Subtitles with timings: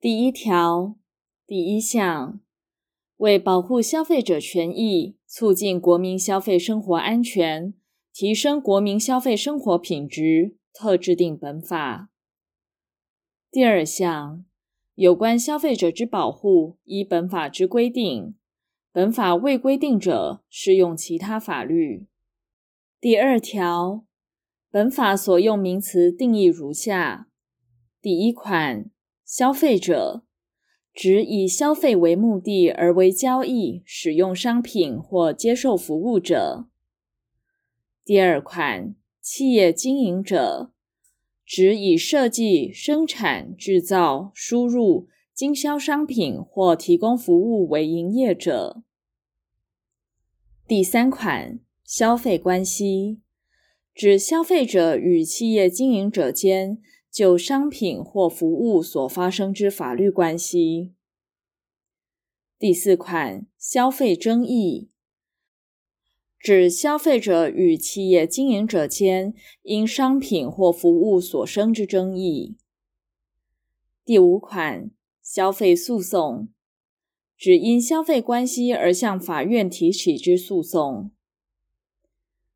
[0.00, 0.96] 第一条
[1.46, 2.40] 第一项，
[3.18, 7.74] 为保护消费者权益，促进国民消费生活安全，
[8.10, 12.08] 提升国民消费生活品质，特制定本法。
[13.50, 14.46] 第二项，
[14.94, 18.34] 有关消费者之保护，依本法之规定，
[18.90, 22.06] 本法未规定者，适用其他法律。
[22.98, 24.06] 第二条，
[24.70, 27.28] 本法所用名词定义如下：
[28.00, 28.90] 第一款。
[29.30, 30.24] 消费者，
[30.92, 36.66] 指以消费为目的而为交易、使用商品或接受服务者。
[38.04, 40.72] 第二款，企业经营者，
[41.46, 48.82] 指以设计、生产、制造、输入、经销商品或提供服务为营业者。
[50.66, 53.20] 第三款，消费关系，
[53.94, 56.82] 指消费者与企业经营者间。
[57.10, 60.94] 就商品或服务所发生之法律关系。
[62.58, 64.90] 第四款，消费争议，
[66.38, 72.56] 指消费者与企业经营者间因商品或服务所生之争议。
[74.04, 74.90] 第五款，
[75.22, 76.48] 消费诉讼，
[77.36, 81.10] 指因消费关系而向法院提起之诉讼。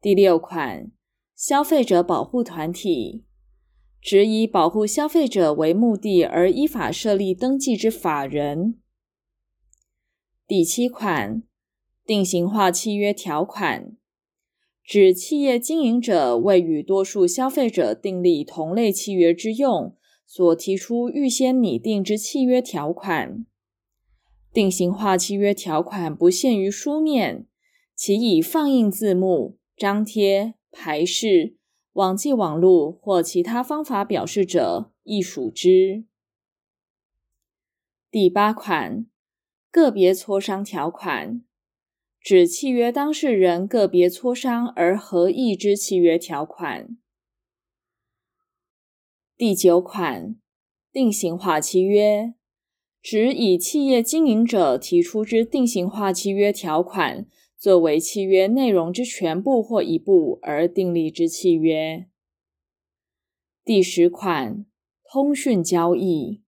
[0.00, 0.92] 第六款，
[1.34, 3.24] 消费者保护团体。
[4.04, 8.78] 指以保护消费者为目的而依法设立登记之法人。
[10.46, 11.42] 第七款，
[12.04, 13.96] 定型化契约条款，
[14.84, 19.96] 指企业经营者为与多数消费者订立同类契约之用，
[20.26, 23.46] 所提出预先拟定之契约条款。
[24.52, 27.46] 定型化契约条款不限于书面，
[27.96, 31.56] 其以放映字幕、张贴、排示。
[31.94, 36.04] 网际网路或其他方法表示者，亦属之。
[38.10, 39.06] 第八款，
[39.70, 41.44] 个别磋商条款，
[42.20, 46.96] 指契约当事人个别磋商而合意之契约条款。
[49.36, 50.34] 第九款，
[50.90, 52.34] 定型化契约，
[53.00, 57.28] 指以企业经营者提出之定型化契约条款。
[57.64, 62.04] 作为契约内容之全部或一部而订立之契约。
[63.64, 64.66] 第十款，
[65.10, 66.42] 通讯交易，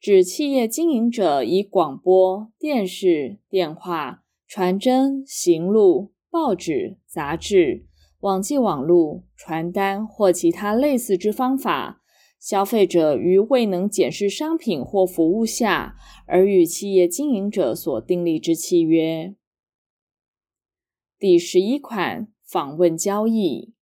[0.00, 7.84] 指企业经营者以广播电视、电话、传真、行路、报纸、杂志、
[8.20, 12.00] 网际网路、传单或其他类似之方法，
[12.40, 15.96] 消费者于未能检视商品或服务下，
[16.26, 19.34] 而与企业经营者所订立之契约。
[21.20, 23.74] 第十一款，访问交易，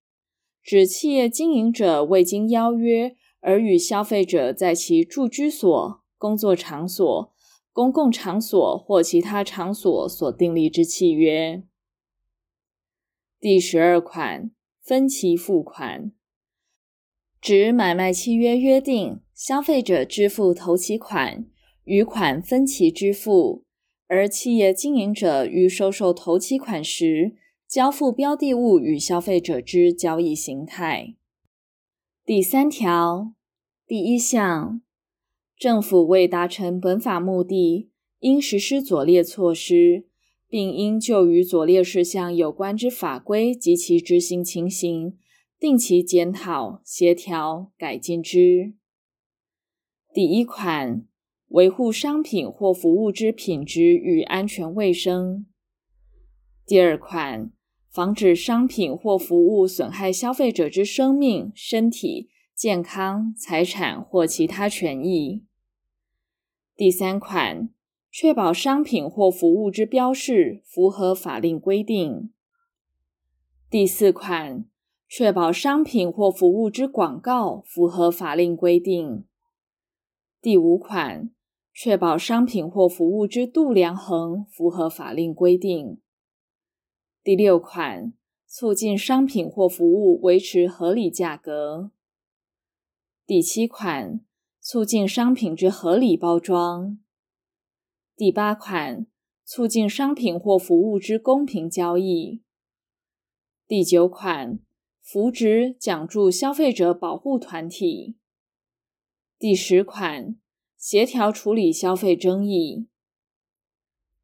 [0.60, 7.32] 指企业经营者未经邀约而与消费者在其住居所、工作场所、
[7.72, 11.62] 公共场所或其他场所所订立之契约。
[13.38, 14.50] 第十二款，
[14.82, 16.10] 分期付款，
[17.40, 21.46] 指买卖契约约定消费者支付头期款，
[21.84, 23.67] 余款分期支付。
[24.08, 27.36] 而企业经营者于收受头期款时，
[27.68, 31.14] 交付标的物与消费者之交易形态。
[32.24, 33.34] 第三条
[33.86, 34.80] 第一项，
[35.58, 40.06] 政府为达成本法目的，应实施左列措施，
[40.48, 45.18] 并应就与左列事项有关之法规及其执行情形，
[45.58, 48.72] 定期检讨、协调、改进之。
[50.14, 51.07] 第一款。
[51.48, 55.46] 维护商品或服务之品质与安全卫生。
[56.66, 57.50] 第二款，
[57.90, 65.46] 防止商品或服务损害消费者之生命、身体、健康、财产或其他权益。
[66.76, 67.70] 第三款，
[68.10, 72.30] 确保商品或服务之标示符合法令规定。
[73.70, 74.66] 第四款，
[75.08, 79.24] 确保商品或服务之广告符合法令规定。
[80.42, 81.30] 第五款。
[81.80, 86.00] 确保商品或服务之度量衡符合法令规定。
[87.22, 88.14] 第六款，
[88.48, 91.92] 促进商品或服务维持合理价格。
[93.24, 94.18] 第七款，
[94.60, 96.98] 促进商品之合理包装。
[98.16, 99.06] 第八款，
[99.44, 102.42] 促进商品或服务之公平交易。
[103.68, 104.58] 第九款，
[105.00, 108.16] 扶植奖助消费者保护团体。
[109.38, 110.40] 第十款。
[110.78, 112.86] 协调处理消费争议。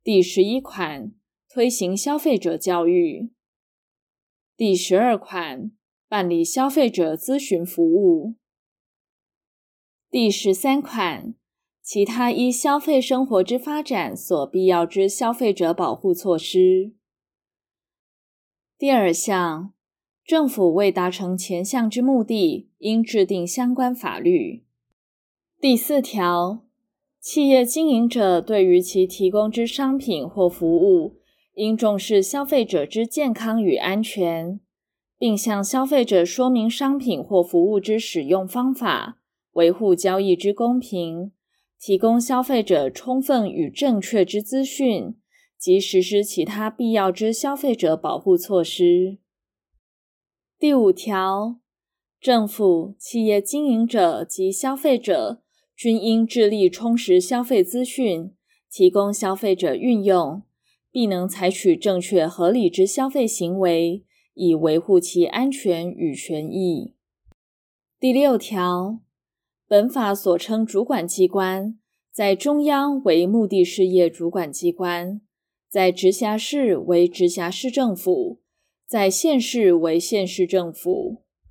[0.04, 1.12] 第十一款，
[1.48, 3.32] 推行消费者教育。
[4.56, 5.72] 第十二款，
[6.08, 8.36] 办理消费者咨询服务。
[10.08, 11.34] 第十三款，
[11.82, 16.94] 其他依消费生活之发展所必要之消费者保护措施。
[18.78, 19.74] 第二项，
[20.24, 24.63] 政府为达成前项之目的，应制定相关法律。
[25.64, 26.62] 第四条，
[27.18, 31.16] 企业经营者对于其提供之商品或服务，
[31.54, 34.60] 应重视消费者之健康与安全，
[35.16, 39.16] 并向消费者说明商品或服务之使用方法，
[39.52, 41.32] 维护交易之公平，
[41.80, 45.16] 提供消费者充分与正确之资讯。
[45.56, 49.16] 及实施其他必要之消费者保护措施。
[50.58, 51.56] 第五条，
[52.20, 55.40] 政府、企业经营者及消费者
[55.76, 58.32] 均应致力充实消费资讯，
[58.70, 60.42] 提供消费者运用，
[60.90, 64.04] 必能采取正确合理之消费行为，
[64.34, 66.94] 以维护其安全与权益。
[67.98, 69.00] 第六条，
[69.66, 71.78] 本法所称主管机关，
[72.12, 75.20] 在中央为目的事业主管机关。
[75.68, 78.38] 在直辖市为直辖市政府，
[78.86, 81.23] 在县市为县市政府。